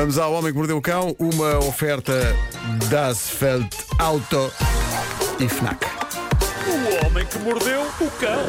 Vamos 0.00 0.16
ao 0.16 0.32
Homem 0.32 0.50
que 0.50 0.56
Mordeu 0.56 0.78
o 0.78 0.80
Cão, 0.80 1.14
uma 1.18 1.58
oferta 1.58 2.34
das 2.88 3.28
Feld 3.28 3.68
Auto 3.98 4.50
e 5.38 5.46
Fnac. 5.46 5.84
O 6.66 7.06
homem 7.06 7.26
que 7.26 7.38
mordeu 7.40 7.82
o 7.82 8.10
cão. 8.12 8.40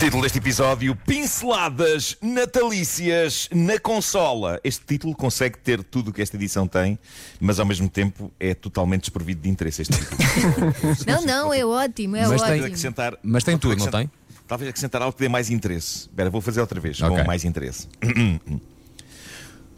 Título 0.00 0.20
deste 0.20 0.38
episódio: 0.38 0.96
Pinceladas 1.06 2.16
natalícias 2.20 3.48
na 3.54 3.78
consola. 3.78 4.58
Este 4.64 4.84
título 4.84 5.14
consegue 5.14 5.58
ter 5.58 5.84
tudo 5.84 6.10
o 6.10 6.12
que 6.12 6.20
esta 6.20 6.34
edição 6.36 6.66
tem, 6.66 6.98
mas 7.38 7.60
ao 7.60 7.66
mesmo 7.66 7.88
tempo 7.88 8.32
é 8.40 8.52
totalmente 8.52 9.02
desprovido 9.02 9.42
de 9.42 9.48
interesse. 9.48 9.82
Este 9.82 9.94
título. 9.94 10.18
Não, 11.06 11.22
não, 11.22 11.54
é 11.54 11.64
ótimo, 11.64 12.16
é 12.16 12.26
Mas 12.26 12.42
tem- 12.42 12.50
ótimo. 12.50 12.66
acrescentar, 12.66 13.16
Mas 13.22 13.44
tem 13.44 13.56
tudo, 13.56 13.76
não 13.76 13.86
acrescentar- 13.86 14.10
Talvez 14.48 14.68
acrescentar 14.70 15.00
algo 15.02 15.12
que 15.16 15.20
dê 15.22 15.28
mais 15.28 15.50
interesse. 15.50 16.00
Espera, 16.00 16.28
vou 16.28 16.40
fazer 16.40 16.60
outra 16.60 16.80
vez, 16.80 17.00
Ok. 17.00 17.16
com 17.16 17.24
mais 17.24 17.44
interesse. 17.44 17.86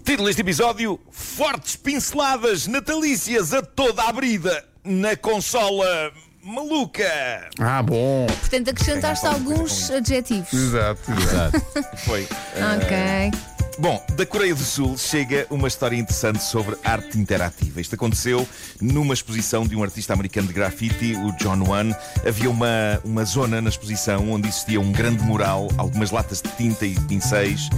Título 0.07 0.29
deste 0.29 0.43
episódio: 0.43 1.00
Fortes 1.11 1.74
pinceladas 1.74 2.69
natalícias 2.69 3.52
a 3.52 3.60
toda 3.60 4.05
a 4.05 4.12
brida 4.12 4.64
na 4.84 5.16
consola 5.16 6.12
maluca. 6.45 7.51
Ah, 7.59 7.83
bom. 7.83 8.24
Portanto, 8.27 8.70
acrescentaste 8.70 9.27
alguns 9.27 9.91
adjetivos. 9.91 10.52
Exato. 10.52 11.11
Exato. 11.11 11.61
Foi. 12.06 12.23
Ok. 12.23 13.55
Bom, 13.79 14.03
da 14.16 14.25
Coreia 14.25 14.55
do 14.55 14.62
Sul 14.62 14.97
chega 14.97 15.47
uma 15.51 15.69
história 15.69 15.97
interessante 15.97 16.43
sobre 16.43 16.77
arte 16.83 17.19
interativa. 17.19 17.79
Isto 17.79 17.95
aconteceu 17.95 18.48
numa 18.80 19.12
exposição 19.12 19.67
de 19.67 19.77
um 19.77 19.83
artista 19.83 20.15
americano 20.15 20.48
de 20.48 20.55
grafite, 20.55 21.15
o 21.15 21.33
John 21.33 21.62
Wan. 21.69 21.95
Havia 22.27 22.48
uma, 22.48 22.98
uma 23.05 23.23
zona 23.27 23.61
na 23.61 23.69
exposição 23.69 24.31
onde 24.31 24.48
existia 24.48 24.81
um 24.81 24.91
grande 24.93 25.23
mural, 25.23 25.69
algumas 25.77 26.11
latas 26.11 26.41
de 26.41 26.48
tinta 26.53 26.87
e 26.87 26.98
pincéis, 27.01 27.69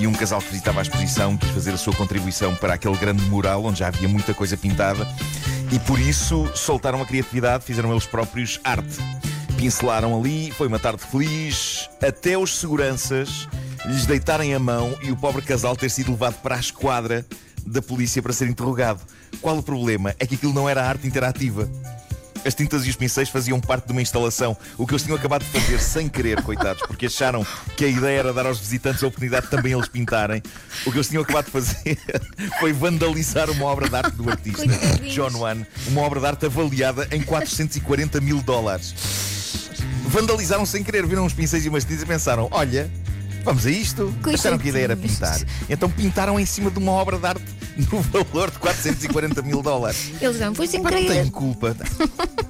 e 0.00 0.06
um 0.06 0.14
casal 0.14 0.40
que 0.40 0.48
visitava 0.48 0.78
a 0.78 0.82
exposição 0.82 1.36
quis 1.36 1.50
fazer 1.50 1.72
a 1.72 1.78
sua 1.78 1.94
contribuição 1.94 2.54
para 2.56 2.72
aquele 2.72 2.96
grande 2.96 3.22
mural 3.24 3.66
onde 3.66 3.80
já 3.80 3.88
havia 3.88 4.08
muita 4.08 4.32
coisa 4.32 4.56
pintada. 4.56 5.06
E 5.70 5.78
por 5.80 5.98
isso 5.98 6.50
soltaram 6.54 7.02
a 7.02 7.06
criatividade, 7.06 7.64
fizeram 7.64 7.92
eles 7.92 8.06
próprios 8.06 8.58
arte. 8.64 8.96
Pincelaram 9.58 10.18
ali, 10.18 10.50
foi 10.52 10.68
uma 10.68 10.78
tarde 10.78 11.02
feliz, 11.02 11.90
até 12.00 12.38
os 12.38 12.58
seguranças 12.58 13.46
lhes 13.86 14.06
deitarem 14.06 14.54
a 14.54 14.58
mão 14.58 14.96
e 15.02 15.10
o 15.10 15.16
pobre 15.16 15.42
casal 15.42 15.76
ter 15.76 15.90
sido 15.90 16.12
levado 16.12 16.40
para 16.42 16.56
a 16.56 16.60
esquadra 16.60 17.26
da 17.66 17.82
polícia 17.82 18.22
para 18.22 18.32
ser 18.32 18.48
interrogado. 18.48 19.00
Qual 19.40 19.58
o 19.58 19.62
problema? 19.62 20.14
É 20.18 20.26
que 20.26 20.34
aquilo 20.34 20.52
não 20.52 20.68
era 20.68 20.86
arte 20.86 21.06
interativa. 21.06 21.68
As 22.44 22.54
tintas 22.54 22.84
e 22.86 22.90
os 22.90 22.96
pincéis 22.96 23.30
faziam 23.30 23.58
parte 23.58 23.86
de 23.86 23.92
uma 23.92 24.02
instalação, 24.02 24.54
o 24.76 24.86
que 24.86 24.92
eles 24.92 25.02
tinham 25.02 25.16
acabado 25.16 25.44
de 25.44 25.50
fazer 25.50 25.80
sem 25.80 26.10
querer, 26.10 26.42
coitados, 26.42 26.82
porque 26.86 27.06
acharam 27.06 27.46
que 27.74 27.86
a 27.86 27.88
ideia 27.88 28.18
era 28.18 28.32
dar 28.34 28.44
aos 28.44 28.58
visitantes 28.58 29.02
a 29.02 29.06
oportunidade 29.06 29.46
de 29.46 29.50
também 29.50 29.72
eles 29.72 29.88
pintarem. 29.88 30.42
O 30.84 30.92
que 30.92 30.98
eles 30.98 31.08
tinham 31.08 31.22
acabado 31.22 31.46
de 31.46 31.52
fazer 31.52 31.98
foi 32.60 32.72
vandalizar 32.72 33.48
uma 33.50 33.64
obra 33.64 33.88
de 33.88 33.96
arte 33.96 34.16
do 34.16 34.28
artista, 34.28 34.66
Coitadinhos. 34.66 35.14
John 35.14 35.38
Wan, 35.38 35.66
uma 35.88 36.02
obra 36.02 36.20
de 36.20 36.26
arte 36.26 36.46
avaliada 36.46 37.08
em 37.12 37.22
440 37.22 38.20
mil 38.20 38.42
dólares. 38.42 38.94
Vandalizaram 40.08 40.66
sem 40.66 40.84
querer, 40.84 41.06
viram 41.06 41.24
uns 41.24 41.32
pincéis 41.32 41.64
e 41.64 41.68
umas 41.70 41.84
tintas 41.84 42.02
e 42.02 42.06
pensaram: 42.06 42.46
olha, 42.50 42.90
vamos 43.44 43.66
a 43.66 43.70
isto. 43.70 44.12
Acharam 44.32 44.58
que 44.58 44.66
a 44.66 44.70
ideia 44.70 44.84
era 44.84 44.96
pintar. 44.96 45.38
Então 45.68 45.88
pintaram 45.90 46.38
em 46.40 46.46
cima 46.46 46.70
de 46.70 46.78
uma 46.78 46.92
obra 46.92 47.18
de 47.18 47.26
arte 47.26 47.44
no 47.92 48.00
valor 48.02 48.50
de 48.50 48.58
440 48.58 49.42
mil 49.42 49.62
dólares. 49.62 50.10
Eles 50.20 50.38
não, 50.40 50.54
foi 50.54 50.66
sem 50.66 50.82
Pá, 50.82 50.90
não 50.90 50.98
querer. 50.98 51.12
tenho 51.20 51.30
culpa. 51.30 51.76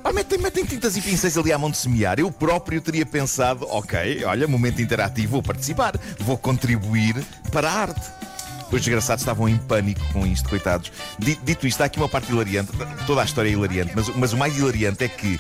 Pá, 0.02 0.12
metem, 0.12 0.38
metem 0.38 0.64
tintas 0.64 0.96
e 0.96 1.00
pincéis 1.00 1.36
ali 1.36 1.52
à 1.52 1.58
mão 1.58 1.70
de 1.70 1.76
semear. 1.76 2.18
Eu 2.18 2.30
próprio 2.30 2.80
teria 2.80 3.04
pensado: 3.06 3.66
ok, 3.68 4.24
olha, 4.24 4.46
momento 4.46 4.80
interativo, 4.80 5.32
vou 5.32 5.42
participar, 5.42 5.94
vou 6.20 6.36
contribuir 6.38 7.16
para 7.50 7.68
a 7.70 7.72
arte. 7.72 8.10
Os 8.72 8.80
desgraçados 8.80 9.22
estavam 9.22 9.48
em 9.48 9.56
pânico 9.56 10.00
com 10.12 10.26
isto, 10.26 10.48
coitados. 10.48 10.90
Di- 11.18 11.38
Dito 11.44 11.64
isto, 11.66 11.80
há 11.80 11.84
aqui 11.84 11.98
uma 11.98 12.08
parte 12.08 12.32
hilariante. 12.32 12.72
Toda 13.06 13.22
a 13.22 13.24
história 13.24 13.48
é 13.48 13.52
hilariante, 13.52 13.92
mas, 13.94 14.08
mas 14.16 14.32
o 14.32 14.36
mais 14.36 14.56
hilariante 14.56 15.04
é 15.04 15.08
que 15.08 15.38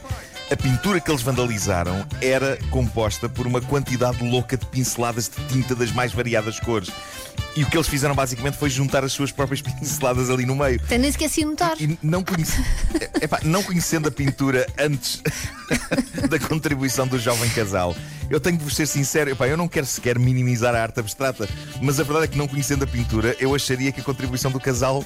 a 0.54 0.56
pintura 0.56 1.00
que 1.00 1.10
eles 1.10 1.20
vandalizaram 1.20 2.06
era 2.20 2.56
composta 2.70 3.28
por 3.28 3.44
uma 3.44 3.60
quantidade 3.60 4.22
louca 4.22 4.56
de 4.56 4.64
pinceladas 4.66 5.28
de 5.28 5.44
tinta 5.52 5.74
das 5.74 5.90
mais 5.90 6.12
variadas 6.12 6.60
cores. 6.60 6.90
E 7.56 7.64
o 7.64 7.66
que 7.66 7.76
eles 7.76 7.88
fizeram 7.88 8.14
basicamente 8.14 8.56
foi 8.56 8.70
juntar 8.70 9.02
as 9.02 9.12
suas 9.12 9.32
próprias 9.32 9.60
pinceladas 9.66 10.30
ali 10.30 10.46
no 10.46 10.54
meio. 10.54 10.80
Até 10.84 10.96
nem 10.96 11.10
sequer 11.10 11.28
se 11.28 11.44
notar. 11.44 11.74
E 11.80 11.98
não, 12.00 12.22
conhece... 12.22 12.64
Epá, 13.20 13.40
não 13.42 13.64
conhecendo 13.64 14.08
a 14.08 14.12
pintura 14.12 14.64
antes 14.78 15.20
da 16.30 16.38
contribuição 16.38 17.08
do 17.08 17.18
jovem 17.18 17.50
casal, 17.50 17.96
eu 18.30 18.38
tenho 18.38 18.56
de 18.56 18.62
vos 18.62 18.76
ser 18.76 18.86
sincero, 18.86 19.30
epá, 19.30 19.48
eu 19.48 19.56
não 19.56 19.66
quero 19.66 19.86
sequer 19.86 20.20
minimizar 20.20 20.72
a 20.76 20.82
arte 20.82 21.00
abstrata, 21.00 21.48
mas 21.82 21.98
a 21.98 22.04
verdade 22.04 22.26
é 22.26 22.28
que 22.28 22.38
não 22.38 22.46
conhecendo 22.46 22.84
a 22.84 22.86
pintura, 22.86 23.36
eu 23.40 23.52
acharia 23.56 23.90
que 23.90 24.00
a 24.00 24.04
contribuição 24.04 24.52
do 24.52 24.60
casal 24.60 25.04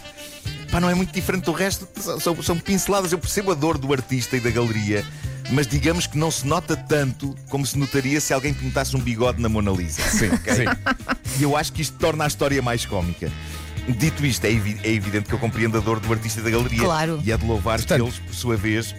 pá, 0.70 0.78
não 0.78 0.91
é 0.91 0.94
muito 0.94 1.12
diferente 1.12 1.44
do 1.44 1.53
resto. 1.53 1.88
São, 2.20 2.42
são 2.42 2.58
pinceladas, 2.58 3.12
eu 3.12 3.19
percebo 3.19 3.50
a 3.50 3.54
dor 3.54 3.78
do 3.78 3.91
artista 3.94 4.37
e 4.37 4.41
da 4.41 4.50
galeria. 4.50 5.03
Mas 5.50 5.66
digamos 5.66 6.06
que 6.06 6.19
não 6.19 6.31
se 6.31 6.47
nota 6.47 6.76
tanto 6.76 7.34
como 7.48 7.64
se 7.66 7.78
notaria 7.78 8.20
se 8.20 8.34
alguém 8.34 8.53
pintasse 8.53 8.94
um 8.97 9.00
bigode 9.00 9.41
na 9.41 9.48
Mona 9.48 9.70
Lisa. 9.70 10.03
Sim, 10.03 10.28
sim. 10.31 11.38
E 11.38 11.42
eu 11.42 11.56
acho 11.56 11.72
que 11.72 11.81
isto 11.81 11.97
torna 11.98 12.25
a 12.25 12.26
história 12.26 12.60
mais 12.60 12.84
cómica. 12.84 13.31
Dito 13.97 14.26
isto, 14.26 14.44
é, 14.44 14.50
evi- 14.53 14.78
é 14.84 14.91
evidente 14.92 15.26
que 15.28 15.34
eu 15.34 15.38
compreendo 15.38 15.78
a 15.78 15.81
dor 15.81 15.98
do 16.00 16.12
artista 16.12 16.42
da 16.42 16.50
galeria. 16.50 16.81
Claro. 16.84 17.22
E 17.25 17.32
é 17.32 17.37
de 17.37 17.47
louvar 17.47 17.78
Portanto- 17.78 18.03
que 18.03 18.08
eles, 18.08 18.19
por 18.19 18.34
sua 18.34 18.56
vez, 18.56 18.94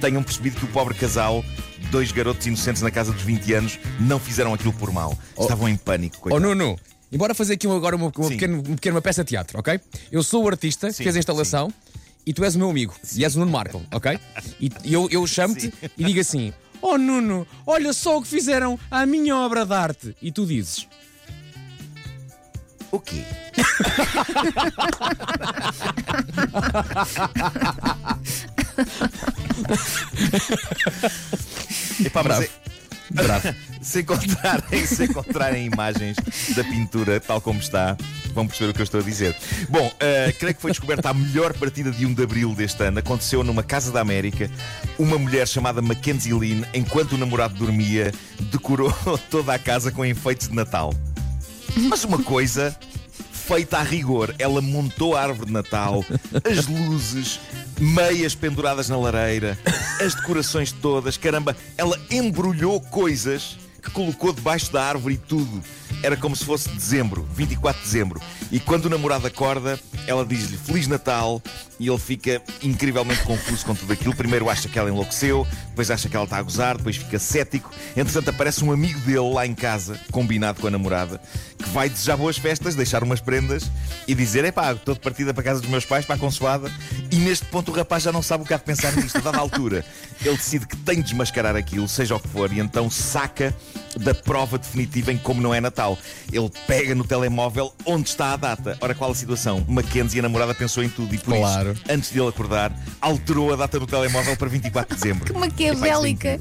tenham 0.00 0.20
percebido 0.24 0.56
que 0.56 0.64
o 0.64 0.68
pobre 0.68 0.94
casal, 0.94 1.44
dois 1.92 2.10
garotos 2.10 2.44
inocentes 2.44 2.82
na 2.82 2.90
casa 2.90 3.12
dos 3.12 3.22
20 3.22 3.52
anos, 3.54 3.78
não 4.00 4.18
fizeram 4.18 4.52
aquilo 4.52 4.72
por 4.72 4.90
mal. 4.92 5.16
Estavam 5.38 5.68
em 5.68 5.76
pânico. 5.76 6.16
Ó 6.16 6.20
coitados. 6.22 6.42
Nuno, 6.48 6.76
embora 7.12 7.32
fazer 7.32 7.54
aqui 7.54 7.68
agora 7.68 7.94
uma, 7.94 8.06
uma 8.16 8.24
Sim. 8.24 8.30
pequena, 8.30 8.54
uma 8.54 8.62
pequena 8.74 9.00
peça 9.00 9.22
de 9.22 9.28
teatro, 9.28 9.60
ok? 9.60 9.78
Eu 10.10 10.24
sou 10.24 10.42
o 10.42 10.48
artista 10.48 10.88
que 10.88 10.94
Sim, 10.94 11.04
fez 11.04 11.14
a 11.14 11.18
instalação 11.20 11.72
e 12.26 12.32
tu 12.32 12.44
és 12.44 12.54
o 12.54 12.58
meu 12.58 12.70
amigo 12.70 12.94
e 13.14 13.24
és 13.24 13.34
o 13.36 13.40
Nuno 13.40 13.52
Marco, 13.52 13.82
ok? 13.92 14.18
E 14.60 14.70
eu, 14.92 15.08
eu 15.10 15.26
chamo-te 15.26 15.62
Sim. 15.62 15.72
e 15.96 16.04
digo 16.04 16.20
assim: 16.20 16.52
Oh 16.80 16.96
Nuno, 16.98 17.46
olha 17.66 17.92
só 17.92 18.18
o 18.18 18.22
que 18.22 18.28
fizeram 18.28 18.78
à 18.90 19.04
minha 19.06 19.36
obra 19.36 19.64
de 19.66 19.74
arte. 19.74 20.16
E 20.22 20.30
tu 20.32 20.46
dizes: 20.46 20.86
O 22.90 22.98
quê? 23.00 23.22
Epá, 32.04 32.22
mas 32.22 32.40
é- 32.42 32.50
Bravo. 33.10 33.54
se, 33.84 34.00
encontrarem, 34.00 34.86
se 34.86 35.04
encontrarem 35.04 35.66
imagens 35.66 36.16
da 36.56 36.64
pintura 36.64 37.20
tal 37.20 37.40
como 37.40 37.60
está, 37.60 37.96
vão 38.32 38.46
perceber 38.46 38.70
o 38.70 38.74
que 38.74 38.80
eu 38.80 38.84
estou 38.84 39.00
a 39.00 39.02
dizer. 39.02 39.36
Bom, 39.68 39.92
eh, 40.00 40.34
creio 40.38 40.54
que 40.54 40.60
foi 40.60 40.70
descoberta 40.70 41.10
a 41.10 41.14
melhor 41.14 41.52
partida 41.52 41.90
de 41.90 42.06
1 42.06 42.14
de 42.14 42.22
abril 42.22 42.54
deste 42.54 42.82
ano. 42.82 42.98
Aconteceu 42.98 43.44
numa 43.44 43.62
casa 43.62 43.92
da 43.92 44.00
América. 44.00 44.50
Uma 44.98 45.18
mulher 45.18 45.46
chamada 45.46 45.82
Mackenzie 45.82 46.32
Lynn, 46.32 46.62
enquanto 46.72 47.12
o 47.12 47.18
namorado 47.18 47.54
dormia, 47.54 48.12
decorou 48.50 48.92
toda 49.30 49.54
a 49.54 49.58
casa 49.58 49.92
com 49.92 50.04
enfeites 50.04 50.48
de 50.48 50.54
Natal. 50.54 50.92
Mas 51.76 52.04
uma 52.04 52.22
coisa 52.22 52.76
feita 53.32 53.78
a 53.78 53.82
rigor. 53.82 54.34
Ela 54.38 54.62
montou 54.62 55.14
a 55.14 55.22
árvore 55.22 55.46
de 55.46 55.52
Natal, 55.52 56.02
as 56.50 56.66
luzes, 56.66 57.38
meias 57.78 58.34
penduradas 58.34 58.88
na 58.88 58.96
lareira, 58.96 59.58
as 60.00 60.14
decorações 60.14 60.72
todas. 60.72 61.18
Caramba, 61.18 61.54
ela 61.76 62.00
embrulhou 62.10 62.80
coisas 62.80 63.58
que 63.84 63.90
colocou 63.90 64.32
debaixo 64.32 64.72
da 64.72 64.82
árvore 64.82 65.14
e 65.14 65.18
tudo. 65.18 65.62
Era 66.02 66.16
como 66.16 66.34
se 66.34 66.44
fosse 66.44 66.68
dezembro, 66.70 67.26
24 67.34 67.80
de 67.80 67.86
dezembro. 67.86 68.20
E 68.50 68.58
quando 68.58 68.86
o 68.86 68.90
namorado 68.90 69.26
acorda, 69.26 69.78
ela 70.06 70.24
diz-lhe 70.24 70.56
Feliz 70.56 70.86
Natal 70.86 71.42
e 71.78 71.88
ele 71.88 71.98
fica 71.98 72.42
incrivelmente 72.62 73.22
confuso 73.22 73.64
com 73.64 73.74
tudo 73.74 73.92
aquilo. 73.92 74.14
Primeiro 74.14 74.48
acha 74.48 74.68
que 74.68 74.78
ela 74.78 74.90
enlouqueceu, 74.90 75.46
depois 75.68 75.90
acha 75.90 76.08
que 76.08 76.16
ela 76.16 76.24
está 76.24 76.38
a 76.38 76.42
gozar, 76.42 76.76
depois 76.76 76.96
fica 76.96 77.18
cético. 77.18 77.70
Entretanto, 77.96 78.30
aparece 78.30 78.64
um 78.64 78.72
amigo 78.72 78.98
dele 79.00 79.32
lá 79.32 79.46
em 79.46 79.54
casa, 79.54 79.98
combinado 80.10 80.60
com 80.60 80.66
a 80.66 80.70
namorada, 80.70 81.20
vai 81.74 81.88
desejar 81.88 82.16
boas 82.16 82.38
festas, 82.38 82.76
deixar 82.76 83.02
umas 83.02 83.20
prendas 83.20 83.68
e 84.06 84.14
dizer: 84.14 84.44
Epá, 84.44 84.72
estou 84.72 84.94
de 84.94 85.00
partida 85.00 85.34
para 85.34 85.40
a 85.40 85.44
casa 85.44 85.60
dos 85.60 85.68
meus 85.68 85.84
pais, 85.84 86.06
para 86.06 86.14
a 86.14 86.18
consoada. 86.18 86.70
E 87.10 87.16
neste 87.16 87.44
ponto 87.46 87.72
o 87.72 87.74
rapaz 87.74 88.04
já 88.04 88.12
não 88.12 88.22
sabe 88.22 88.44
o 88.44 88.46
que 88.46 88.54
há 88.54 88.56
de 88.56 88.62
pensar 88.62 88.94
nisto. 88.96 89.18
A 89.18 89.20
dada 89.20 89.38
altura, 89.38 89.84
ele 90.24 90.36
decide 90.36 90.66
que 90.68 90.76
tem 90.76 90.96
de 90.96 91.02
desmascarar 91.02 91.56
aquilo, 91.56 91.88
seja 91.88 92.14
o 92.14 92.20
que 92.20 92.28
for, 92.28 92.52
e 92.52 92.60
então 92.60 92.88
saca 92.88 93.52
da 93.96 94.14
prova 94.14 94.56
definitiva 94.56 95.12
em 95.12 95.18
como 95.18 95.42
não 95.42 95.52
é 95.52 95.60
Natal. 95.60 95.98
Ele 96.32 96.48
pega 96.66 96.94
no 96.94 97.04
telemóvel 97.04 97.74
onde 97.84 98.08
está 98.08 98.32
a 98.32 98.36
data. 98.36 98.78
Ora, 98.80 98.94
qual 98.94 99.10
a 99.10 99.14
situação? 99.14 99.64
Mackenzie, 99.68 100.20
a 100.20 100.22
namorada, 100.22 100.54
pensou 100.54 100.82
em 100.84 100.88
tudo 100.88 101.12
e 101.12 101.18
por 101.18 101.34
Claro. 101.34 101.72
isso, 101.72 101.82
antes 101.88 102.12
de 102.12 102.20
ele 102.20 102.28
acordar, 102.28 102.72
alterou 103.00 103.52
a 103.52 103.56
data 103.56 103.80
do 103.80 103.86
telemóvel 103.86 104.36
para 104.36 104.48
24 104.48 104.94
de 104.94 105.02
dezembro. 105.02 105.24
Que 105.54 105.66
é 105.66 105.72
maquiavélica. 105.74 106.38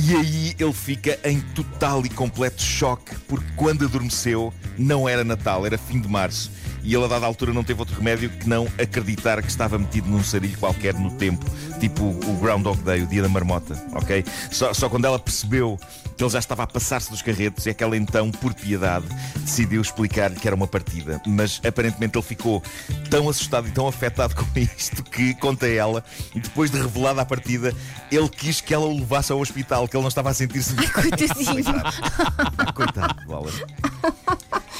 E 0.00 0.14
aí 0.14 0.54
ele 0.60 0.72
fica 0.72 1.18
em 1.24 1.40
total 1.40 2.06
e 2.06 2.08
completo 2.08 2.62
choque, 2.62 3.16
porque 3.26 3.48
quando 3.56 3.84
adormeceu 3.84 4.54
não 4.78 5.08
era 5.08 5.24
Natal, 5.24 5.66
era 5.66 5.76
fim 5.76 6.00
de 6.00 6.06
março. 6.06 6.52
E 6.84 6.94
ele, 6.94 7.04
a 7.04 7.08
dada 7.08 7.26
altura, 7.26 7.52
não 7.52 7.64
teve 7.64 7.80
outro 7.80 7.96
remédio 7.96 8.30
que 8.30 8.48
não 8.48 8.68
acreditar 8.80 9.42
que 9.42 9.48
estava 9.48 9.76
metido 9.76 10.08
num 10.08 10.22
sarilho 10.22 10.56
qualquer 10.56 10.94
no 10.94 11.10
tempo, 11.10 11.44
tipo 11.80 12.04
o 12.04 12.38
Groundhog 12.40 12.80
Day, 12.82 13.02
o 13.02 13.08
dia 13.08 13.22
da 13.22 13.28
marmota, 13.28 13.74
ok? 13.92 14.24
Só, 14.52 14.72
só 14.72 14.88
quando 14.88 15.04
ela 15.04 15.18
percebeu 15.18 15.76
ele 16.24 16.30
já 16.30 16.38
estava 16.38 16.64
a 16.64 16.66
passar-se 16.66 17.10
dos 17.10 17.22
carretos 17.22 17.66
e 17.66 17.70
é 17.70 17.74
que 17.74 17.82
ela 17.82 17.96
então, 17.96 18.30
por 18.30 18.54
piedade, 18.54 19.06
decidiu 19.36 19.80
explicar-lhe 19.80 20.36
que 20.36 20.46
era 20.46 20.56
uma 20.56 20.66
partida. 20.66 21.20
Mas 21.26 21.60
aparentemente 21.66 22.16
ele 22.16 22.24
ficou 22.24 22.62
tão 23.10 23.28
assustado 23.28 23.68
e 23.68 23.70
tão 23.70 23.86
afetado 23.86 24.34
com 24.36 24.46
isto 24.58 25.02
que, 25.02 25.34
conta 25.34 25.66
ela, 25.68 26.04
e 26.34 26.40
depois 26.40 26.70
de 26.70 26.78
revelada 26.78 27.22
a 27.22 27.24
partida, 27.24 27.74
ele 28.10 28.28
quis 28.28 28.60
que 28.60 28.74
ela 28.74 28.86
o 28.86 28.98
levasse 28.98 29.32
ao 29.32 29.40
hospital, 29.40 29.86
que 29.86 29.96
ele 29.96 30.02
não 30.02 30.08
estava 30.08 30.30
a 30.30 30.34
sentir-se 30.34 30.74
bem. 30.74 30.88
Coitadinho. 30.88 31.64
Ah, 31.76 32.72
Coitado, 32.74 33.22
Wallace. 33.28 33.64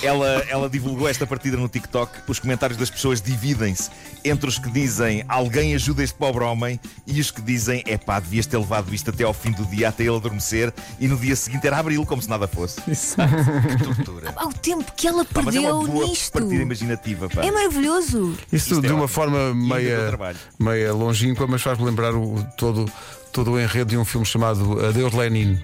Ela, 0.03 0.45
ela 0.49 0.69
divulgou 0.71 1.09
esta 1.09 1.27
partida 1.27 1.57
no 1.57 1.69
TikTok. 1.69 2.13
Os 2.29 2.39
comentários 2.39 2.79
das 2.79 2.89
pessoas 2.89 3.21
dividem-se 3.21 3.91
entre 4.25 4.49
os 4.49 4.59
que 4.59 4.71
dizem 4.71 5.25
alguém 5.29 5.75
ajuda 5.75 6.03
este 6.05 6.17
pobre 6.17 6.45
homem 6.45 6.79
e 7.07 7.21
os 7.21 7.31
que 7.31 7.41
dizem 7.43 7.83
é 7.87 7.97
pá, 7.99 8.21
devias 8.21 8.47
ter 8.47 8.59
levado 8.59 8.95
isto 8.95 9.11
até 9.11 9.25
ao 9.25 9.33
fim 9.35 9.51
do 9.51 9.65
dia, 9.65 9.89
até 9.89 10.05
ele 10.05 10.15
adormecer 10.17 10.73
e 11.01 11.09
no 11.09 11.17
dia 11.17 11.35
seguinte 11.35 11.67
era 11.67 11.79
abril, 11.79 12.05
como 12.07 12.23
se 12.23 12.29
nada 12.29 12.47
fosse. 12.47 12.81
Que 12.83 13.85
tortura. 13.85 14.33
Ao 14.37 14.53
tempo 14.53 14.93
que 14.97 15.09
ela 15.09 15.25
Pá, 15.25 15.43
mas 15.43 15.55
é 15.57 15.59
perdeu 15.61 15.79
uma 15.81 15.87
boa 15.89 16.07
nisto. 16.07 16.33
partida 16.33 16.63
imaginativa. 16.63 17.29
Pá. 17.29 17.45
É 17.45 17.51
maravilhoso. 17.51 18.35
Isso 18.53 18.75
Isto 18.75 18.79
é 18.79 18.89
de 18.89 18.93
uma 18.93 19.05
ótimo. 19.05 19.09
forma 19.09 19.55
meia, 19.55 20.19
meia 20.59 20.93
longínqua, 20.95 21.47
mas 21.47 21.61
faz-me 21.63 21.85
lembrar 21.85 22.15
o, 22.15 22.45
todo, 22.57 22.91
todo 23.33 23.53
o 23.53 23.61
enredo 23.61 23.91
de 23.91 23.97
um 23.97 24.05
filme 24.05 24.27
chamado 24.27 24.85
Adeus 24.87 25.13
Lenin. 25.13 25.59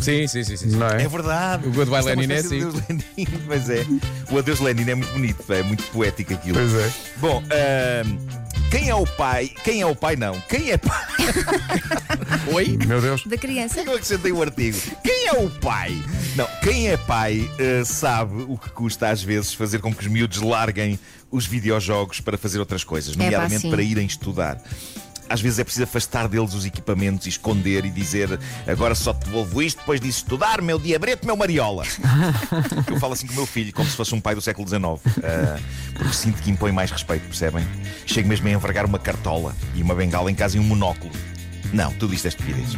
Sim, 0.00 0.26
sim, 0.26 0.44
sim. 0.44 0.56
sim. 0.56 0.76
Não 0.76 0.88
é? 0.88 1.02
É 1.02 1.08
verdade. 1.08 1.68
O 1.68 1.72
Goodbye 1.72 2.02
Lenin 2.02 2.32
é 2.32 2.36
assim. 2.36 2.62
Adeus 2.62 2.74
Lenin, 2.88 3.26
Pois 3.46 3.70
é. 3.70 3.86
O 4.30 4.38
Adeus 4.38 4.60
Lenin 4.60 4.90
é 4.90 4.94
muito 4.94 5.12
bonito, 5.12 5.42
pá, 5.42 5.56
é 5.56 5.62
muito 5.62 5.82
poético 5.84 6.34
aquilo. 6.34 6.56
Pois 6.56 6.74
é. 6.74 6.90
Bom, 7.18 7.42
ahm, 7.50 8.40
quem 8.70 8.88
é 8.88 8.94
o 8.94 9.04
pai? 9.04 9.50
Quem 9.64 9.80
é 9.80 9.86
o 9.86 9.96
pai, 9.96 10.14
não? 10.16 10.40
Quem 10.48 10.70
é 10.70 10.78
pai? 10.78 11.04
Oi? 12.54 12.78
Meu 12.86 13.00
Deus. 13.00 13.26
Da 13.26 13.36
criança. 13.36 13.80
Eu 13.80 13.94
acrescentei 13.94 14.30
o 14.30 14.40
artigo. 14.40 14.78
Quem 15.02 15.26
é 15.26 15.32
o 15.32 15.50
pai? 15.50 16.00
Não, 16.36 16.46
quem 16.62 16.88
é 16.88 16.96
pai 16.96 17.50
eh, 17.58 17.82
sabe 17.84 18.44
o 18.48 18.56
que 18.56 18.70
custa 18.70 19.08
às 19.08 19.22
vezes 19.22 19.52
fazer 19.52 19.80
com 19.80 19.92
que 19.92 20.02
os 20.02 20.06
miúdos 20.06 20.40
larguem 20.40 20.98
os 21.30 21.46
videojogos 21.46 22.20
para 22.20 22.38
fazer 22.38 22.60
outras 22.60 22.84
coisas, 22.84 23.16
pá, 23.16 23.24
nomeadamente 23.24 23.62
sim. 23.62 23.70
para 23.70 23.82
irem 23.82 24.06
estudar. 24.06 24.62
Às 25.30 25.40
vezes 25.40 25.60
é 25.60 25.64
preciso 25.64 25.84
afastar 25.84 26.26
deles 26.28 26.52
os 26.54 26.66
equipamentos 26.66 27.26
e 27.26 27.28
esconder 27.28 27.84
e 27.84 27.90
dizer 27.90 28.38
agora 28.66 28.96
só 28.96 29.14
te 29.14 29.26
devolvo 29.26 29.62
isto 29.62 29.78
depois 29.78 30.00
disso 30.00 30.18
estudar, 30.18 30.60
meu 30.60 30.78
diabrete, 30.78 31.24
meu 31.24 31.36
mariola. 31.36 31.84
Eu 32.90 32.98
falo 32.98 33.12
assim 33.12 33.28
com 33.28 33.34
o 33.34 33.36
meu 33.36 33.46
filho, 33.46 33.72
como 33.72 33.88
se 33.88 33.96
fosse 33.96 34.12
um 34.12 34.20
pai 34.20 34.34
do 34.34 34.40
século 34.40 34.66
XIX. 34.66 34.82
ah, 35.22 35.60
porque 35.94 36.12
sinto 36.12 36.42
que 36.42 36.50
impõe 36.50 36.72
mais 36.72 36.90
respeito, 36.90 37.22
percebem? 37.26 37.64
Chego 38.04 38.28
mesmo 38.28 38.48
a 38.48 38.50
envergar 38.50 38.84
uma 38.84 38.98
cartola 38.98 39.54
e 39.76 39.82
uma 39.82 39.94
bengala 39.94 40.30
em 40.30 40.34
casa 40.34 40.56
e 40.56 40.60
um 40.60 40.64
monóculo. 40.64 41.12
Não, 41.72 41.92
tudo 41.94 42.14
isto 42.14 42.26
é 42.26 42.28
estupidez. 42.28 42.76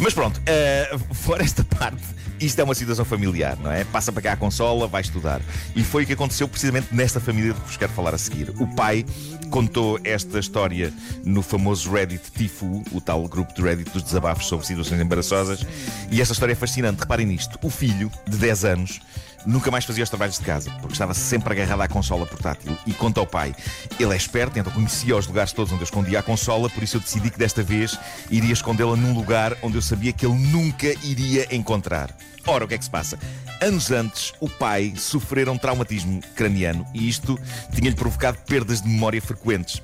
Mas 0.00 0.14
pronto, 0.14 0.40
ah, 0.46 0.98
fora 1.14 1.42
esta 1.42 1.64
parte, 1.64 2.02
isto 2.40 2.60
é 2.60 2.64
uma 2.64 2.74
situação 2.74 3.04
familiar, 3.04 3.56
não 3.56 3.70
é? 3.70 3.84
Passa 3.84 4.12
para 4.12 4.22
cá 4.22 4.32
a 4.32 4.36
consola, 4.36 4.86
vai 4.86 5.00
estudar. 5.00 5.40
E 5.74 5.82
foi 5.82 6.04
o 6.04 6.06
que 6.06 6.12
aconteceu 6.12 6.46
precisamente 6.46 6.94
nesta 6.94 7.18
família 7.20 7.52
de 7.52 7.60
que 7.60 7.66
vos 7.66 7.76
quero 7.76 7.92
falar 7.92 8.14
a 8.14 8.18
seguir. 8.18 8.50
O 8.58 8.66
pai 8.66 9.04
contou 9.50 9.98
esta 10.04 10.38
história 10.38 10.92
no 11.24 11.42
famoso 11.42 11.90
Reddit 11.90 12.30
Tifu, 12.30 12.84
o 12.92 13.00
tal 13.00 13.26
grupo 13.26 13.52
de 13.54 13.62
Reddit 13.62 13.90
dos 13.90 14.02
desabafos 14.02 14.46
sobre 14.46 14.66
situações 14.66 15.00
embaraçosas. 15.00 15.66
E 16.10 16.20
esta 16.20 16.32
história 16.32 16.52
é 16.52 16.56
fascinante. 16.56 17.00
Reparem 17.00 17.26
nisto: 17.26 17.58
o 17.62 17.70
filho, 17.70 18.10
de 18.28 18.36
10 18.36 18.64
anos, 18.64 19.00
nunca 19.48 19.70
mais 19.70 19.84
fazia 19.84 20.04
os 20.04 20.10
trabalhos 20.10 20.38
de 20.38 20.44
casa, 20.44 20.70
porque 20.72 20.92
estava 20.92 21.14
sempre 21.14 21.54
agarrado 21.54 21.80
à 21.80 21.88
consola 21.88 22.26
portátil. 22.26 22.76
E 22.86 22.92
conta 22.92 23.18
ao 23.18 23.26
pai: 23.26 23.54
ele 23.98 24.12
é 24.12 24.16
esperto, 24.16 24.58
então 24.58 24.72
conhecia 24.72 25.16
os 25.16 25.26
lugares 25.26 25.52
todos 25.52 25.72
onde 25.72 25.80
eu 25.80 25.86
escondia 25.86 26.20
a 26.20 26.22
consola, 26.22 26.68
por 26.68 26.82
isso 26.82 26.98
eu 26.98 27.00
decidi 27.00 27.30
que 27.30 27.38
desta 27.38 27.62
vez 27.62 27.98
iria 28.30 28.52
escondê-la 28.52 28.94
num 28.94 29.14
lugar 29.14 29.56
onde 29.62 29.76
eu 29.76 29.82
sabia 29.82 30.12
que 30.12 30.26
ele 30.26 30.34
nunca 30.34 30.86
iria 31.02 31.52
encontrar. 31.54 32.14
Ora, 32.46 32.64
o 32.64 32.68
que 32.68 32.74
é 32.74 32.78
que 32.78 32.84
se 32.84 32.90
passa? 32.90 33.18
Anos 33.60 33.90
antes, 33.90 34.32
o 34.38 34.48
pai 34.48 34.94
sofrera 34.96 35.50
um 35.50 35.58
traumatismo 35.58 36.20
craniano 36.36 36.86
e 36.94 37.08
isto 37.08 37.38
tinha-lhe 37.74 37.96
provocado 37.96 38.38
perdas 38.46 38.82
de 38.82 38.88
memória 38.88 39.20
frequentes. 39.20 39.82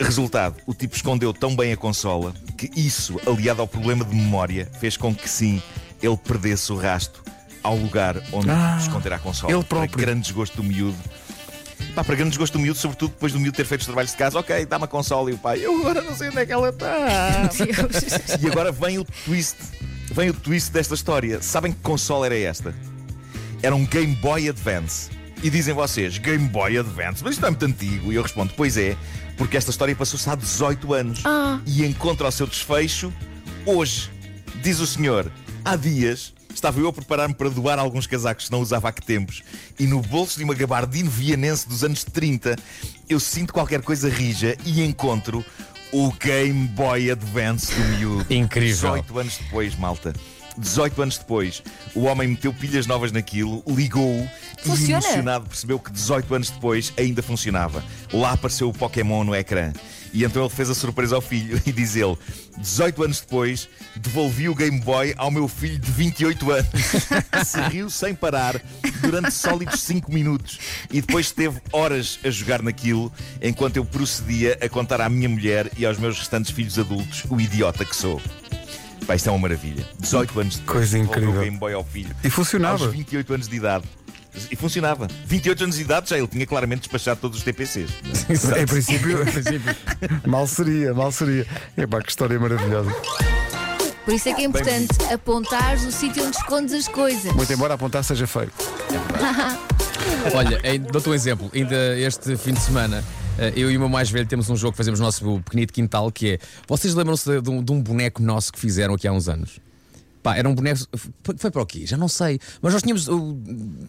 Resultado, 0.00 0.56
o 0.64 0.72
tipo 0.72 0.94
escondeu 0.94 1.32
tão 1.32 1.56
bem 1.56 1.72
a 1.72 1.76
consola 1.76 2.32
que 2.56 2.70
isso, 2.76 3.20
aliado 3.26 3.60
ao 3.60 3.66
problema 3.66 4.04
de 4.04 4.14
memória, 4.14 4.70
fez 4.78 4.96
com 4.96 5.12
que 5.12 5.28
sim, 5.28 5.60
ele 6.00 6.16
perdesse 6.16 6.72
o 6.72 6.76
rasto 6.76 7.22
ao 7.68 7.76
lugar 7.76 8.16
onde 8.32 8.50
Ah, 8.50 8.78
esconder 8.80 9.12
a 9.12 9.18
consola. 9.18 9.52
ele 9.52 9.62
Para 9.64 9.78
próprio. 9.80 9.98
grande 10.06 10.22
desgosto 10.22 10.56
do 10.56 10.62
miúdo. 10.64 10.96
Pá, 11.94 12.02
para 12.02 12.14
grande 12.14 12.30
desgosto 12.30 12.54
do 12.58 12.62
miúdo, 12.62 12.78
sobretudo 12.78 13.10
depois 13.10 13.32
do 13.32 13.38
miúdo 13.40 13.56
ter 13.56 13.64
feito 13.64 13.80
os 13.82 13.86
trabalhos 13.86 14.10
de 14.12 14.16
casa, 14.16 14.38
ok, 14.38 14.66
dá-me 14.66 14.84
a 14.84 14.88
consola 14.88 15.30
e 15.30 15.34
o 15.34 15.38
pai, 15.38 15.60
eu 15.64 15.78
agora 15.80 16.02
não 16.02 16.14
sei 16.14 16.28
onde 16.28 16.38
é 16.38 16.46
que 16.46 16.52
ela 16.52 16.68
está. 16.70 17.50
E 18.40 18.46
agora 18.46 18.72
vem 18.72 18.98
o 18.98 19.04
twist. 19.04 19.56
Vem 20.12 20.30
o 20.30 20.34
twist 20.34 20.70
desta 20.72 20.94
história. 20.94 21.42
Sabem 21.42 21.72
que 21.72 21.80
console 21.80 22.26
era 22.26 22.38
esta? 22.38 22.74
Era 23.62 23.74
um 23.76 23.84
Game 23.84 24.14
Boy 24.16 24.48
Advance. 24.48 25.10
E 25.42 25.50
dizem 25.50 25.72
vocês, 25.74 26.18
Game 26.18 26.48
Boy 26.48 26.78
Advance, 26.78 27.22
mas 27.22 27.34
isto 27.34 27.46
é 27.46 27.50
muito 27.50 27.64
antigo. 27.64 28.12
E 28.12 28.16
eu 28.16 28.22
respondo, 28.22 28.52
pois 28.56 28.76
é, 28.76 28.96
porque 29.36 29.56
esta 29.56 29.70
história 29.70 29.94
passou-se 29.94 30.28
há 30.28 30.34
18 30.34 30.94
anos. 30.94 31.20
Ah. 31.24 31.60
E 31.66 31.84
encontra 31.84 32.26
o 32.26 32.30
seu 32.32 32.46
desfecho 32.46 33.12
hoje. 33.66 34.10
Diz 34.62 34.80
o 34.80 34.86
senhor, 34.86 35.30
há 35.64 35.76
dias 35.76 36.32
estava 36.54 36.80
eu 36.80 36.88
a 36.88 36.92
preparar-me 36.92 37.34
para 37.34 37.48
doar 37.48 37.78
alguns 37.78 38.06
casacos 38.06 38.46
que 38.46 38.52
não 38.52 38.60
usava 38.60 38.88
há 38.88 38.92
que 38.92 39.04
tempos. 39.04 39.42
E 39.78 39.86
no 39.86 40.00
bolso 40.00 40.38
de 40.38 40.44
uma 40.44 40.54
gabardine 40.54 41.08
vianense 41.08 41.68
dos 41.68 41.84
anos 41.84 42.04
30, 42.04 42.56
eu 43.08 43.20
sinto 43.20 43.52
qualquer 43.52 43.82
coisa 43.82 44.08
rija 44.08 44.56
e 44.64 44.82
encontro 44.82 45.44
o 45.92 46.12
Game 46.12 46.68
Boy 46.68 47.10
Advance 47.10 47.72
do 47.72 47.84
miúdo. 47.96 48.26
Incrível. 48.32 48.92
18 48.92 49.18
anos 49.18 49.38
depois, 49.38 49.76
malta. 49.76 50.14
18 50.58 51.02
anos 51.02 51.18
depois, 51.18 51.62
o 51.94 52.02
homem 52.02 52.28
meteu 52.28 52.52
pilhas 52.52 52.84
novas 52.86 53.12
naquilo, 53.12 53.62
ligou-o 53.66 54.28
e 54.64 54.90
emocionado 54.90 55.46
percebeu 55.46 55.78
que 55.78 55.92
18 55.92 56.34
anos 56.34 56.50
depois 56.50 56.92
ainda 56.96 57.22
funcionava. 57.22 57.82
Lá 58.12 58.32
apareceu 58.32 58.68
o 58.68 58.72
Pokémon 58.72 59.22
no 59.22 59.34
ecrã. 59.34 59.72
E 60.12 60.24
então 60.24 60.42
ele 60.42 60.50
fez 60.54 60.70
a 60.70 60.74
surpresa 60.74 61.14
ao 61.16 61.20
filho 61.20 61.60
e 61.66 61.72
diz 61.72 61.96
ele: 61.96 62.16
18 62.56 63.04
anos 63.04 63.20
depois, 63.20 63.68
devolvi 63.96 64.48
o 64.48 64.54
Game 64.54 64.80
Boy 64.80 65.14
ao 65.16 65.30
meu 65.30 65.46
filho 65.48 65.78
de 65.78 65.90
28 65.90 66.50
anos. 66.50 66.68
Se 67.46 67.60
riu 67.70 67.90
sem 67.90 68.14
parar 68.14 68.60
durante 69.00 69.30
sólidos 69.32 69.80
5 69.80 70.12
minutos 70.12 70.58
e 70.90 71.00
depois 71.00 71.26
esteve 71.26 71.60
horas 71.72 72.18
a 72.24 72.30
jogar 72.30 72.62
naquilo 72.62 73.12
enquanto 73.42 73.76
eu 73.76 73.84
procedia 73.84 74.58
a 74.60 74.68
contar 74.68 75.00
à 75.00 75.08
minha 75.08 75.28
mulher 75.28 75.70
e 75.76 75.84
aos 75.86 75.98
meus 75.98 76.18
restantes 76.18 76.50
filhos 76.50 76.78
adultos 76.78 77.24
o 77.28 77.40
idiota 77.40 77.84
que 77.84 77.94
sou. 77.94 78.20
Pá, 79.06 79.14
isto 79.14 79.28
é 79.28 79.32
uma 79.32 79.38
maravilha. 79.38 79.86
18 80.00 80.40
anos 80.40 80.56
depois, 80.58 80.76
Coisa 80.78 80.98
incrível. 80.98 81.30
o 81.30 81.40
Game 81.40 81.56
Boy 81.56 81.72
ao 81.72 81.84
filho. 81.84 82.14
E 82.22 82.28
funcionava. 82.28 82.84
Aos 82.84 82.92
28 82.92 83.32
anos 83.34 83.48
de 83.48 83.56
idade. 83.56 83.84
E 84.50 84.56
funcionava. 84.56 85.08
28 85.26 85.64
anos 85.64 85.76
de 85.76 85.82
idade 85.82 86.10
já 86.10 86.18
ele 86.18 86.26
tinha 86.26 86.46
claramente 86.46 86.80
despachado 86.80 87.20
todos 87.20 87.38
os 87.38 87.44
TPCs. 87.44 87.90
Em 88.58 88.66
princípio, 88.66 89.18
mal 90.26 90.46
seria, 90.46 90.94
mal 90.94 91.10
seria. 91.12 91.46
Epá, 91.76 92.00
que 92.00 92.10
história 92.10 92.38
maravilhosa. 92.38 92.90
Por 94.04 94.14
isso 94.14 94.28
é 94.28 94.32
que 94.32 94.40
é 94.40 94.44
importante 94.44 94.88
apontares 95.12 95.84
o 95.84 95.92
sítio 95.92 96.24
onde 96.24 96.36
escondes 96.36 96.72
as 96.72 96.88
coisas. 96.88 97.30
Muito 97.34 97.52
embora 97.52 97.74
apontar 97.74 98.02
seja 98.02 98.26
feio. 98.26 98.50
Olha, 100.34 100.60
dou-te 100.90 101.08
um 101.10 101.14
exemplo. 101.14 101.50
Ainda 101.54 101.98
este 101.98 102.34
fim 102.38 102.54
de 102.54 102.60
semana, 102.60 103.04
eh, 103.38 103.52
eu 103.54 103.70
e 103.70 103.76
o 103.76 103.80
meu 103.80 103.88
mais 103.88 104.08
velho 104.08 104.26
temos 104.26 104.48
um 104.48 104.56
jogo 104.56 104.72
que 104.72 104.78
fazemos 104.78 104.98
no 104.98 105.04
nosso 105.04 105.40
pequenito 105.40 105.74
quintal 105.74 106.10
que 106.10 106.32
é. 106.32 106.38
Vocês 106.66 106.94
lembram-se 106.94 107.28
de, 107.28 107.42
de 107.42 107.50
um, 107.50 107.62
de 107.62 107.70
um 107.70 107.82
boneco 107.82 108.22
nosso 108.22 108.50
que 108.50 108.58
fizeram 108.58 108.94
aqui 108.94 109.06
há 109.06 109.12
uns 109.12 109.28
anos? 109.28 109.60
Pá, 110.22 110.36
era 110.36 110.48
um 110.48 110.54
boneco. 110.54 110.80
Foi, 111.22 111.34
foi 111.38 111.50
para 111.50 111.62
o 111.62 111.66
quê? 111.66 111.86
Já 111.86 111.96
não 111.96 112.08
sei. 112.08 112.38
Mas 112.60 112.72
nós 112.72 112.82
tínhamos. 112.82 113.08
uh, 113.08 113.36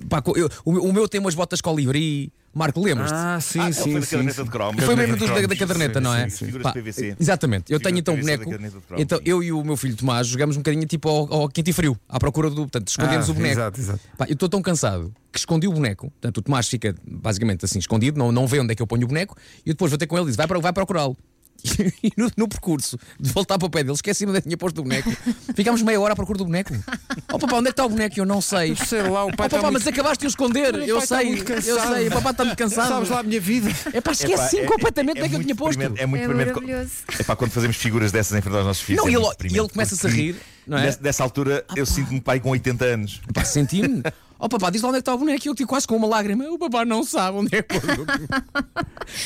pá, 0.10 0.22
eu- 0.36 0.50
o, 0.66 0.72
o 0.90 0.94
meu 0.94 1.08
tem 1.08 1.20
umas 1.20 1.36
botas 1.36 1.62
colibri. 1.62 2.32
Marco, 2.52 2.84
lembras-te? 2.84 3.14
Ah, 3.16 3.40
sim, 3.40 3.60
Ah, 3.60 3.72
sim, 3.72 3.92
foi 3.92 4.00
da 4.00 4.02
sim. 4.02 4.10
caderneta 4.16 4.44
de 4.44 4.50
cromos. 4.50 4.84
Foi 4.84 4.96
mesmo 4.96 5.16
da, 5.18 5.42
da 5.48 5.56
caderneta, 5.56 6.00
sim, 6.00 6.04
não 6.04 6.16
é? 6.16 6.30
sim, 6.30 6.52
sim. 6.52 6.60
Pá. 6.60 6.74
Exatamente. 7.20 7.72
Eu 7.72 7.80
tenho 7.80 8.00
então 8.00 8.16
da 8.16 8.22
boneco. 8.22 8.50
Então 8.98 9.20
sim. 9.20 9.24
eu 9.28 9.44
e 9.44 9.52
o 9.52 9.64
meu 9.64 9.78
filho 9.78 9.96
Tomás 9.96 10.26
jogamos 10.26 10.56
um 10.56 10.60
bocadinho 10.60 10.84
tipo 10.88 11.08
ao, 11.08 11.32
ao 11.32 11.48
quente 11.50 11.70
e 11.70 11.74
frio, 11.74 11.96
à 12.10 12.20
procura 12.20 12.50
do. 12.50 12.56
Portanto, 12.64 12.88
escondemos 12.88 13.30
Ah, 13.30 13.32
o 13.32 13.36
boneco. 13.36 13.54
exato, 13.54 13.80
exato. 13.80 14.00
Pá, 14.18 14.26
eu 14.28 14.34
estou 14.34 14.50
tão 14.50 14.64
cansado 14.64 15.14
que 15.32 15.38
escondi 15.38 15.68
o 15.68 15.72
boneco. 15.72 16.10
Portanto, 16.10 16.38
o 16.40 16.42
Tomás 16.42 16.68
fica 16.68 16.96
basicamente 17.06 17.64
assim 17.66 17.78
escondido, 17.78 18.18
não, 18.18 18.32
não 18.32 18.48
vê 18.48 18.60
onde 18.60 18.72
é 18.72 18.76
que 18.76 18.82
eu 18.82 18.88
ponho 18.88 19.04
o 19.04 19.08
boneco. 19.08 19.38
E 19.64 19.70
eu 19.70 19.74
depois 19.76 19.92
vou 19.92 19.98
ter 20.00 20.08
com 20.08 20.18
ele 20.18 20.26
e 20.26 20.28
diz: 20.30 20.36
vai, 20.36 20.48
vai 20.48 20.74
procurá-lo. 20.74 21.16
E 22.04 22.12
no, 22.16 22.32
no 22.38 22.48
percurso 22.48 22.98
de 23.20 23.32
voltar 23.32 23.58
para 23.58 23.66
o 23.66 23.70
pé 23.70 23.84
dele, 23.84 23.94
esqueci-me 23.94 24.30
onde 24.32 24.38
é 24.40 24.42
que 24.42 24.48
tinha 24.48 24.58
posto 24.58 24.80
o 24.80 24.84
boneco. 24.84 25.12
Ficámos 25.56 25.82
meia 25.82 26.00
hora 26.00 26.14
à 26.14 26.16
procura 26.16 26.38
do 26.38 26.46
boneco. 26.46 26.74
Oh 27.32 27.38
papá, 27.38 27.58
onde 27.58 27.68
é 27.68 27.72
que 27.72 27.74
está 27.74 27.86
o 27.86 27.90
boneco? 27.90 28.20
Eu 28.20 28.26
não 28.26 28.42
sei. 28.42 28.76
Sei 28.76 29.04
lá, 29.04 29.24
o 29.24 29.28
Oh 29.28 29.36
pai 29.36 29.48
papá, 29.50 29.58
está 29.58 29.72
mas 29.72 29.84
muito... 29.84 29.90
acabaste 29.90 30.22
de 30.22 30.28
o 30.28 30.30
esconder. 30.30 30.74
O 30.74 30.78
Eu 30.80 30.96
pai 30.96 31.04
está 31.04 31.18
sei, 31.20 31.34
eu 31.72 31.80
sei. 31.80 32.08
O 32.08 32.12
papá 32.12 32.32
está 32.32 32.44
muito 32.46 32.58
cansado. 32.58 32.88
Sabes 32.88 33.10
lá 33.10 33.20
a 33.20 33.24
minha 33.24 33.40
vida. 33.40 33.70
É 33.94 34.02
pá, 34.02 34.12
esqueci 34.12 34.60
é- 34.60 34.66
completamente 34.66 35.20
é 35.20 35.22
onde 35.24 35.26
é 35.26 35.30
que 35.30 35.36
eu 35.36 35.38
muito 35.40 35.46
tinha 35.46 35.56
posto. 35.56 35.80
É 35.80 36.06
muito 36.08 36.24
É 36.24 36.28
maravilhoso. 36.28 36.92
Epá, 37.20 37.36
quando 37.36 37.52
fazemos 37.52 37.78
figuras 37.78 38.12
dessas 38.12 38.38
em 38.38 38.42
frente 38.42 38.56
aos 38.56 38.66
nossos 38.66 38.82
filhos. 38.82 39.02
Não, 39.04 39.08
é 39.08 39.12
e 39.12 39.16
ele- 39.16 39.60
ele 39.60 39.70
começa-se 39.70 40.06
a 40.06 40.10
rir, 40.10 40.36
não 40.66 40.78
é? 40.78 40.98
Nessa, 41.00 41.24
altura 41.24 41.64
eu 41.76 41.86
sinto-me 41.86 42.20
pai 42.20 42.40
com 42.40 42.50
80 42.50 42.84
anos. 42.86 43.22
Pá, 43.34 43.44
senti-me. 43.46 44.02
Oh 44.40 44.48
papá, 44.48 44.70
diz 44.70 44.82
lá 44.82 44.88
onde 44.90 44.98
é 44.98 45.00
que 45.00 45.02
está 45.02 45.14
o 45.14 45.18
boneco. 45.18 45.46
E 45.46 45.50
eu 45.50 45.56
tive 45.56 45.68
quase 45.68 45.86
com 45.86 45.98
uma 45.98 46.08
lágrima. 46.08 46.46
O 46.46 46.58
papá 46.58 46.86
não 46.86 47.04
sabe 47.04 47.38
onde 47.40 47.54
é 47.56 47.62
que 47.62 47.78
pôs 47.78 47.84
o 47.84 48.06
boneco. 48.06 48.34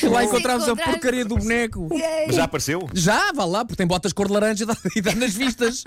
E 0.02 0.06
lá 0.08 0.24
encontramos 0.24 0.68
a 0.68 0.74
porcaria 0.74 1.24
do 1.24 1.36
boneco. 1.36 1.88
Mas 2.26 2.34
já 2.36 2.44
apareceu? 2.44 2.88
Já, 2.92 3.30
vá 3.32 3.44
lá, 3.44 3.64
porque 3.64 3.76
tem 3.76 3.86
botas 3.86 4.12
cor 4.12 4.26
de 4.26 4.32
laranja 4.32 4.64
e 4.64 4.66
dá, 4.66 4.76
e 4.96 5.00
dá 5.00 5.14
nas 5.14 5.32
vistas. 5.34 5.84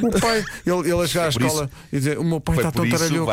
O 0.00 0.08
meu 0.08 0.20
pai, 0.20 0.44
ele, 0.66 0.90
ele 0.92 1.02
a 1.02 1.06
chegar 1.06 1.28
à 1.28 1.32
Por 1.32 1.40
isso- 1.42 1.46
escola 1.46 1.70
e 1.92 1.96
dizer: 1.96 2.18
O 2.18 2.24
meu 2.24 2.40
pai 2.40 2.56
Foi 2.56 2.64
está 2.64 2.72
por 2.72 2.78
tão 2.78 2.86
isso, 2.86 2.98
taralhão. 2.98 3.26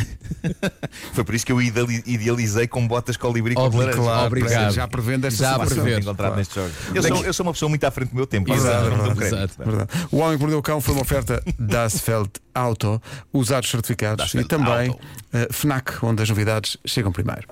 Foi 1.12 1.24
por 1.24 1.34
isso 1.34 1.44
que 1.46 1.52
eu 1.52 1.60
ideali- 1.60 2.02
idealizei 2.06 2.66
com 2.66 2.86
botas 2.86 3.16
colibri 3.16 3.54
com 3.54 3.68
laranja. 3.68 3.96
claro. 3.98 4.26
Obrigado. 4.26 4.72
Já 4.72 4.88
prevendo 4.88 5.26
esta 5.26 5.42
Já 5.44 5.52
situação. 5.52 5.76
prevendo. 5.82 6.00
encontrado 6.02 6.16
Claro. 6.28 6.36
nestes 6.36 6.54
jogos. 6.54 6.72
Eu 6.94 7.02
sou, 7.02 7.24
eu 7.24 7.32
sou 7.32 7.46
uma 7.46 7.52
pessoa 7.52 7.68
muito 7.68 7.84
à 7.84 7.90
frente 7.90 8.10
do 8.10 8.16
meu 8.16 8.26
tempo. 8.26 8.52
Exato, 8.52 9.22
exato. 9.22 9.54
Verdade. 9.58 9.90
O 10.10 10.18
Homem 10.18 10.36
que 10.36 10.40
Mordeu 10.40 10.58
o 10.58 10.62
Cão 10.62 10.80
foi 10.80 10.94
uma 10.94 11.02
oferta 11.02 11.42
da 11.58 11.84
Asfeld 11.84 12.30
Auto, 12.54 13.00
usados 13.32 13.70
certificados 13.70 14.34
e 14.34 14.38
Dasfeld 14.42 14.48
também 14.48 14.98
eh, 15.32 15.48
FNAC, 15.52 16.02
onde 16.04 16.22
as 16.22 16.28
novidades 16.28 16.76
chegam 16.84 17.12
primeiro. 17.12 17.46